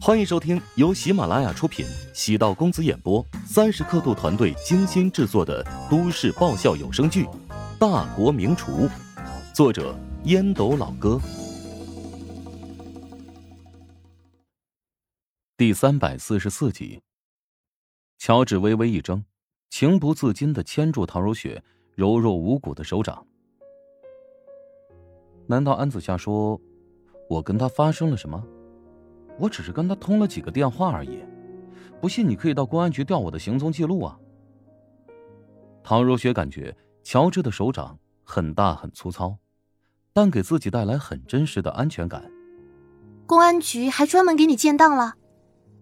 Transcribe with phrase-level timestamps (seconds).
[0.00, 7.24] 欢迎收听由喜马拉雅出品、喜道公子演播、三十刻度团队精心制作的都市爆笑有声剧
[7.78, 8.72] 《大国名厨》，
[9.52, 11.20] 作者烟斗老哥，
[15.56, 17.02] 第三百四十四集。
[18.18, 19.24] 乔治微微一怔，
[19.68, 21.62] 情不自禁的牵住陶如雪
[21.94, 23.26] 柔弱无骨的手掌。
[25.48, 26.58] 难道安子夏说，
[27.28, 28.42] 我跟他发生了什么？
[29.38, 31.20] 我只是跟他通了几个电话而已，
[32.00, 34.18] 不信你可以到公安局调我的行踪记录啊。
[35.82, 39.36] 唐如雪感觉乔治的手掌很大很粗糙，
[40.12, 42.22] 但给自己带来很真实的安全感。
[43.26, 45.14] 公安局还专门给你建档了？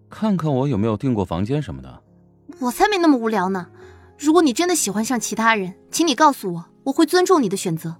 [0.09, 2.03] 看看我有没有订过房间什么的。
[2.59, 3.67] 我才没那么无聊呢。
[4.17, 7.95] 如果你真的喜欢上其他人，请你告诉我，我会尊重你的选择。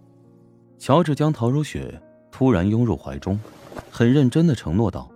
[0.79, 2.01] 乔治将陶如雪
[2.31, 3.39] 突然拥入怀中，
[3.91, 5.09] 很认真的承诺道。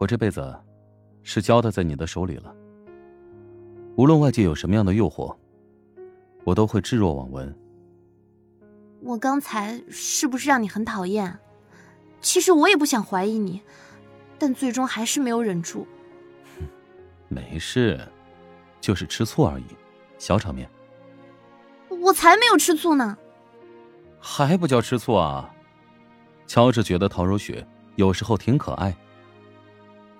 [0.00, 0.58] 我这辈子
[1.22, 2.54] 是交代在你的手里了。
[3.96, 5.36] 无论外界有什么样的诱惑，
[6.42, 7.54] 我都会置若罔闻。
[9.02, 11.38] 我刚才是不是让你很讨厌？
[12.22, 13.60] 其实我也不想怀疑你，
[14.38, 15.86] 但最终还是没有忍住。
[17.28, 18.00] 没事，
[18.80, 19.66] 就是吃醋而已，
[20.16, 20.66] 小场面。
[21.90, 23.18] 我才没有吃醋呢。
[24.18, 25.54] 还不叫吃醋啊？
[26.46, 27.66] 乔治觉得陶如雪
[27.96, 28.96] 有时候挺可爱。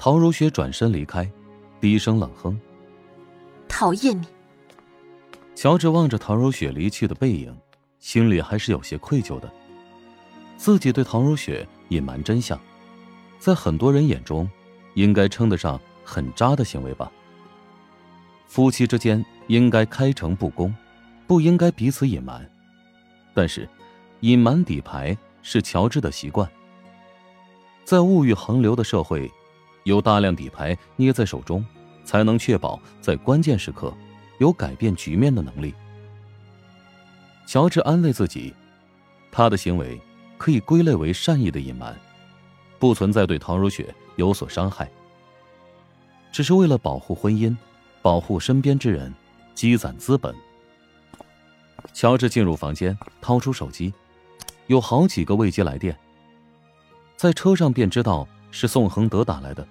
[0.03, 1.31] 陶如雪转身离开，
[1.79, 2.59] 低声冷哼
[3.69, 4.27] ：“讨厌你。”
[5.55, 7.55] 乔治望着陶如雪离去的背影，
[7.99, 9.53] 心里还是有些愧疚的。
[10.57, 12.59] 自己对陶如雪隐瞒真相，
[13.39, 14.49] 在很多人眼中，
[14.95, 17.13] 应该称得上很渣的行为吧。
[18.47, 20.75] 夫妻之间应该开诚布公，
[21.27, 22.51] 不应该彼此隐瞒。
[23.35, 23.69] 但是，
[24.21, 26.51] 隐瞒底牌是乔治的习惯。
[27.85, 29.31] 在物欲横流的社会。
[29.85, 31.65] 有大量底牌捏在手中，
[32.05, 33.93] 才能确保在关键时刻
[34.39, 35.75] 有改变局面的能力。
[37.47, 38.55] 乔治安慰自己，
[39.33, 40.01] 他的行为
[40.39, 41.99] 可以归类为善意的隐瞒，
[42.79, 44.91] 不存在对陶如雪有所伤害，
[46.31, 47.57] 只是为了保护婚姻，
[48.03, 49.13] 保护身边之人，
[49.55, 50.35] 积攒资本。
[51.93, 53.93] 乔治进入房间，掏出手机，
[54.69, 55.99] 有好几个未接来电，
[57.17, 58.29] 在车上便知道。
[58.51, 59.67] 是宋恒德打来的，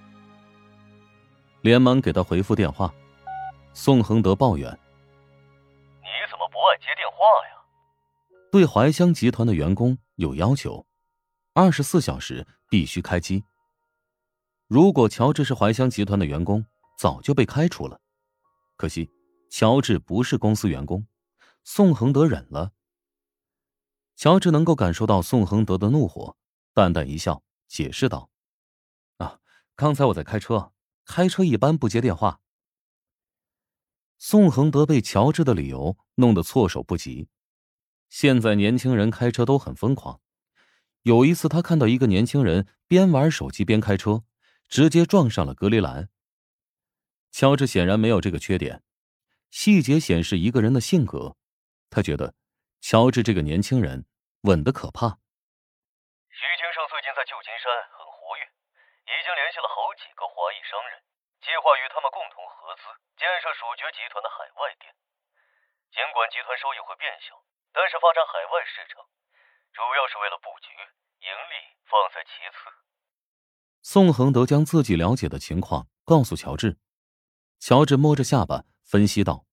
[1.61, 2.93] 连忙给他回复电话。
[3.73, 4.67] 宋恒德抱怨
[6.01, 7.61] ：“你怎么不爱接电话呀？”
[8.51, 10.85] 对怀香集团的员工有要求，
[11.53, 13.43] 二十四小时必须开机。
[14.67, 16.65] 如果乔治是怀香集团的员工，
[16.97, 18.01] 早就被开除了。
[18.75, 19.09] 可惜
[19.51, 21.05] 乔治不是公司员工，
[21.63, 22.71] 宋恒德忍了。
[24.15, 26.35] 乔治能够感受到宋恒德的怒火，
[26.73, 28.29] 淡淡一笑，解释道。
[29.79, 30.73] 刚才我在开车，
[31.05, 32.41] 开车一般不接电话。
[34.17, 37.29] 宋恒德被乔治的理由弄得措手不及。
[38.09, 40.19] 现在年轻人开车都很疯狂，
[41.03, 44.25] 有一次他看到一个年轻人边玩手机边开车，
[44.67, 46.09] 直接撞上了隔离栏。
[47.31, 48.83] 乔治显然没有这个缺点，
[49.49, 51.37] 细节显示一个人的性格。
[51.89, 52.33] 他觉得
[52.81, 54.05] 乔治这个年轻人
[54.41, 55.07] 稳得可怕。
[56.27, 57.98] 徐金胜最近在旧金山。
[59.29, 61.05] 已经联系了好几个华裔商人，
[61.45, 64.89] 计划与他们共同合资建设蜀爵集团的海外店。
[65.93, 67.37] 尽管集团收益会变小，
[67.69, 69.05] 但是发展海外市场
[69.69, 70.73] 主要是为了布局，
[71.21, 72.73] 盈利放在其次。
[73.85, 76.81] 宋恒德将自己了解的情况告诉乔治，
[77.61, 79.45] 乔治摸着下巴分析道：“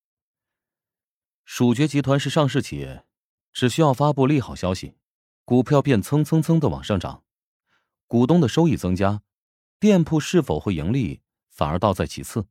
[1.45, 3.05] 蜀爵集团是上市企业，
[3.53, 4.97] 只需要发布利好消息，
[5.45, 7.25] 股票便蹭蹭蹭的往上涨，
[8.07, 9.21] 股东的收益增加。”
[9.79, 12.49] 店铺是否会盈利，反而倒在其次。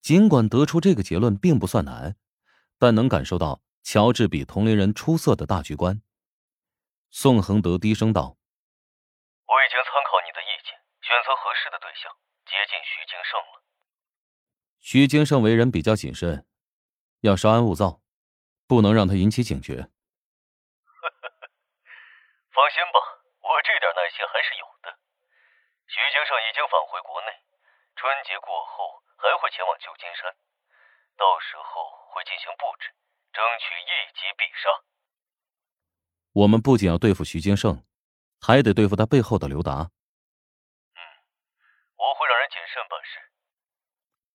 [0.00, 2.16] 尽管得出这个结论并不算难，
[2.78, 6.02] 但能感受到乔治比同龄人出色的大局观。
[7.10, 8.36] 宋恒德低声道
[9.46, 12.10] ：“我已经参考你的意见，选择合适的对象，
[12.46, 13.62] 接近徐金胜了。”
[14.80, 16.46] 徐金胜为人比较谨慎，
[17.20, 18.00] 要稍安勿躁，
[18.66, 19.74] 不能让他引起警觉。
[22.50, 22.98] 放心吧，
[23.42, 24.99] 我这点耐心还是有的。
[25.90, 27.34] 徐金胜已经返回国内，
[27.96, 30.30] 春节过后还会前往旧金山，
[31.18, 32.94] 到时候会进行布置，
[33.34, 34.70] 争取一击必杀。
[36.30, 37.84] 我们不仅要对付徐金胜，
[38.40, 39.90] 还得对付他背后的刘达。
[40.94, 41.00] 嗯，
[41.96, 43.18] 我会让人谨慎办事。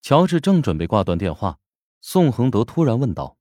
[0.02, 1.60] 乔治正准备挂断电话，
[2.02, 3.38] 宋恒德突然问道：“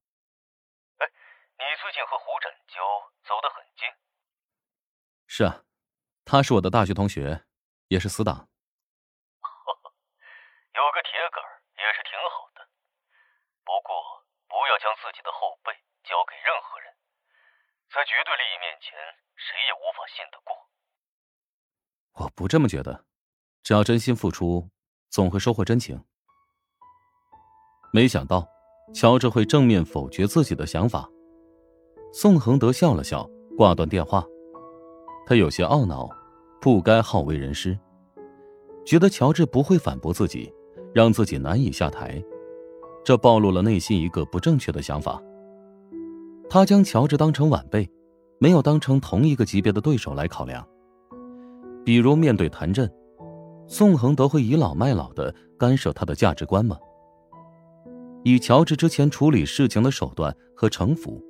[1.02, 1.10] 哎，
[1.58, 2.78] 你最近和胡展娇
[3.26, 3.88] 走得很近
[5.26, 5.64] ？”“是啊，
[6.24, 7.44] 他是我的大学同学。”
[7.94, 8.34] 也是死党。
[10.74, 11.38] 有个铁杆
[11.78, 12.66] 也是挺好的，
[13.62, 13.94] 不过
[14.50, 15.70] 不要将自己的后背
[16.02, 16.90] 交给任何人，
[17.94, 18.98] 在绝对利益面前，
[19.38, 20.50] 谁也无法信得过。
[22.18, 23.06] 我不这么觉得，
[23.62, 24.68] 只要真心付出，
[25.08, 26.04] 总会收获真情。
[27.92, 28.48] 没想到，
[28.92, 31.08] 乔治会正面否决自己的想法。
[32.12, 33.24] 宋恒德笑了笑，
[33.56, 34.24] 挂断电话。
[35.26, 36.08] 他有些懊恼，
[36.60, 37.78] 不该好为人师，
[38.84, 40.52] 觉得乔治不会反驳自己，
[40.94, 42.22] 让自己难以下台。
[43.04, 45.20] 这暴露了内心一个不正确的想法。
[46.48, 47.88] 他将乔治当成晚辈，
[48.38, 50.66] 没有当成同一个级别的对手来考量。
[51.84, 52.90] 比如面对谭震，
[53.66, 56.78] 宋恒德会倚老卖老的干涉他的价值观吗？
[58.22, 61.22] 以乔治之前处理事情的手段和城府，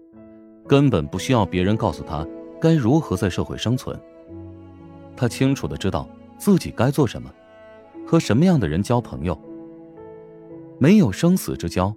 [0.69, 2.27] 根本不需要别人告诉他
[2.61, 3.99] 该如何在社会生存。
[5.17, 6.09] 他清楚的知道
[6.39, 7.29] 自己该做什么，
[8.07, 9.39] 和什么样的人交朋友。
[10.79, 11.95] 没有生死之交，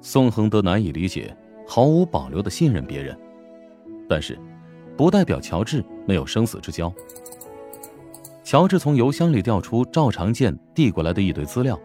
[0.00, 1.36] 宋恒德难以理解
[1.66, 3.18] 毫无保留的信任别人，
[4.08, 4.38] 但是，
[4.96, 6.92] 不代表乔治没有生死之交。
[8.44, 11.78] 乔治从邮箱里调出赵长健递过来的一堆资料，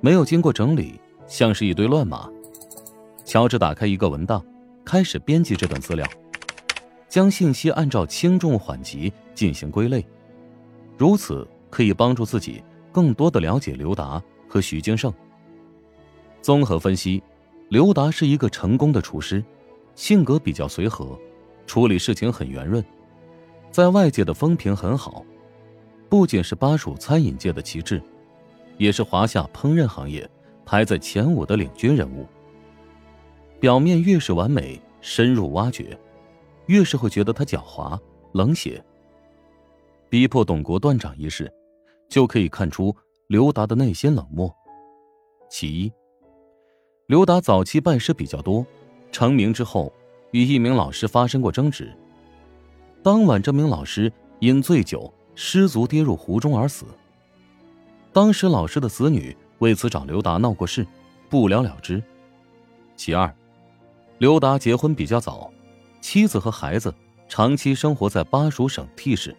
[0.00, 2.30] 没有经过整理，像是一堆乱码。
[3.24, 4.44] 乔治打开一个文档，
[4.84, 6.06] 开始编辑这段资料，
[7.08, 10.04] 将信息按照轻重缓急进行归类，
[10.96, 15.10] 如此可以帮助自己更多的了解刘达和徐金胜。
[16.42, 17.22] 综合分析，
[17.70, 19.42] 刘达是一个成功的厨师，
[19.94, 21.18] 性格比较随和，
[21.66, 22.84] 处理事情很圆润，
[23.70, 25.24] 在外界的风评很好。
[26.10, 28.02] 不仅是巴蜀餐饮界的旗帜，
[28.76, 30.28] 也是华夏烹饪行业
[30.66, 32.26] 排在前五的领军人物。
[33.58, 35.98] 表面越是完美，深入挖掘，
[36.66, 37.98] 越是会觉得他狡猾
[38.32, 38.84] 冷血。
[40.10, 41.50] 逼迫董国断掌一事，
[42.12, 42.94] 就可以看出
[43.26, 44.54] 刘达的内心冷漠。
[45.48, 45.92] 其一，
[47.06, 48.66] 刘达早期拜师比较多，
[49.10, 49.90] 成名之后
[50.32, 51.90] 与一名老师发生过争执。
[53.02, 55.10] 当晚，这名老师因醉酒。
[55.34, 56.84] 失足跌入湖中而死。
[58.12, 60.86] 当时老师的子女为此找刘达闹过事，
[61.30, 62.02] 不了了之。
[62.96, 63.34] 其二，
[64.18, 65.50] 刘达结婚比较早，
[66.02, 66.94] 妻子和孩子
[67.30, 69.34] 长期生活在巴蜀省 T 市。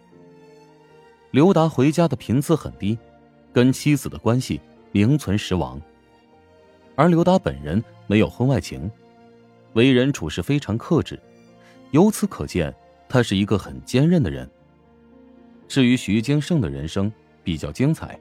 [1.34, 2.96] 刘达回家的频次很低，
[3.52, 4.60] 跟妻子的关系
[4.92, 5.82] 名存实亡。
[6.94, 8.88] 而刘达本人没有婚外情，
[9.72, 11.20] 为人处事非常克制，
[11.90, 12.72] 由此可见，
[13.08, 14.48] 他是一个很坚韧的人。
[15.66, 18.16] 至于徐金胜的人生比较精彩，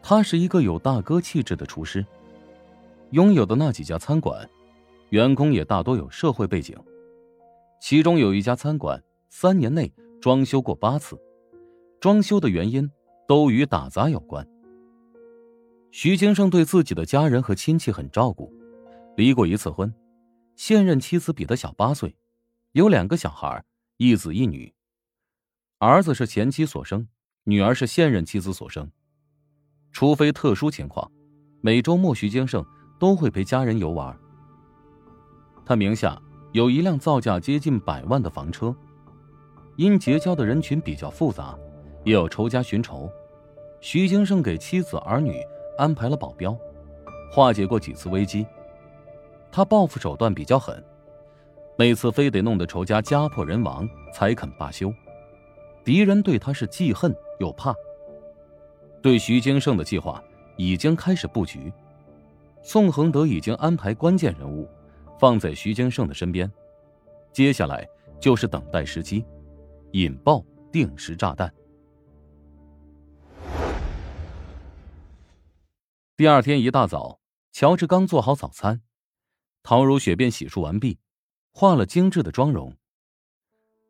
[0.00, 2.06] 他是一个有大哥气质的厨师，
[3.10, 4.48] 拥有的那几家餐馆，
[5.08, 6.78] 员工也大多有社会背景，
[7.80, 11.20] 其中有一家餐馆三年内装修过八次，
[12.02, 12.90] 装修的原因
[13.28, 14.44] 都与打杂有关。
[15.92, 18.52] 徐金胜对自己的家人和亲戚很照顾，
[19.16, 19.94] 离过一次婚，
[20.56, 22.16] 现任妻子比他小八岁，
[22.72, 23.62] 有两个小孩，
[23.98, 24.74] 一子一女。
[25.78, 27.06] 儿子是前妻所生，
[27.44, 28.90] 女儿是现任妻子所生。
[29.92, 31.08] 除非特殊情况，
[31.60, 32.66] 每周末徐金胜
[32.98, 34.18] 都会陪家人游玩。
[35.64, 36.20] 他名下
[36.50, 38.74] 有一辆造价接近百万的房车。
[39.76, 41.56] 因结交的人群比较复杂，
[42.04, 43.10] 也有仇家寻仇，
[43.80, 45.40] 徐金胜给妻子儿女
[45.78, 46.56] 安排了保镖，
[47.30, 48.46] 化解过几次危机。
[49.50, 50.82] 他报复手段比较狠，
[51.76, 54.92] 每次非得弄得仇家家破人亡才肯罢休。
[55.84, 57.74] 敌人对他是既恨又怕。
[59.00, 60.22] 对徐金胜的计划
[60.56, 61.72] 已经开始布局，
[62.62, 64.68] 宋恒德已经安排关键人物
[65.18, 66.50] 放在徐金胜的身边，
[67.32, 67.86] 接下来
[68.20, 69.24] 就是等待时机，
[69.92, 71.52] 引爆定时炸弹。
[76.22, 77.18] 第二天一大早，
[77.50, 78.80] 乔治刚做好早餐，
[79.64, 81.00] 陶如雪便洗漱完毕，
[81.50, 82.76] 化了精致的妆容。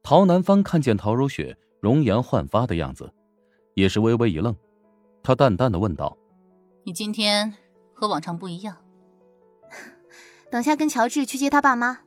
[0.02, 1.58] 陶南方看见陶如雪。
[1.82, 3.12] 容颜焕发的样子，
[3.74, 4.56] 也是微微一愣。
[5.22, 6.16] 他淡淡的问道
[6.86, 7.52] ：“你今天
[7.92, 8.78] 和往常不一样。
[10.50, 11.98] 等下跟乔治去接他爸妈。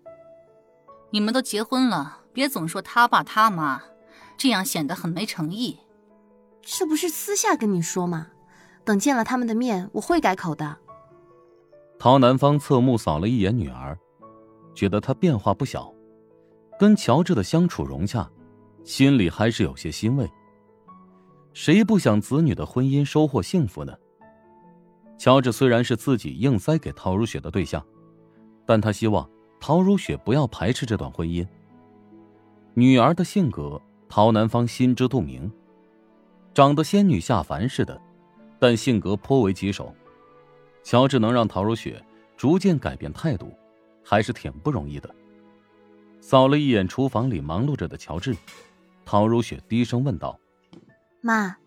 [1.11, 3.83] 你们都结婚了，别总说他爸他妈，
[4.35, 5.77] 这样显得很没诚意。
[6.63, 8.31] 这不是私下跟你说吗？
[8.85, 10.77] 等见了他们的面，我会改口的。”
[11.97, 13.97] 陶南方侧目扫了一眼女儿，
[14.73, 15.93] 觉得她变化不小，
[16.79, 18.29] 跟乔治的相处融洽。
[18.83, 20.29] 心里还是有些欣慰。
[21.53, 23.91] 谁不想子女的婚姻收获幸福呢？
[25.17, 27.83] 乔治虽然是自己硬塞给陶如雪的对象，
[28.63, 29.27] 但他希望
[29.59, 31.43] 陶如雪不要排斥这段婚姻。
[32.75, 35.51] 女儿的性格，陶南方心知肚明。
[36.53, 37.99] 长得仙女下凡似的，
[38.59, 39.93] 但性格颇为棘手。
[40.83, 42.03] 乔治能让陶如雪
[42.37, 43.51] 逐渐改变态度，
[44.03, 45.09] 还是挺不容易的。
[46.21, 48.35] 扫了一眼厨房里忙碌着的乔治，
[49.05, 50.39] 陶如雪低声问道
[51.21, 51.57] ：“妈，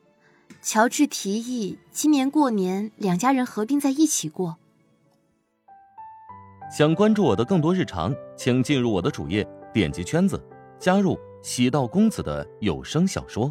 [0.62, 4.57] 乔治提议今年过年两家人合并在一起过。”
[6.71, 10.42] 想关注我的更多日常，请进入我的主页，点击圈子，
[10.78, 13.50] 加入喜道公子的有声小说。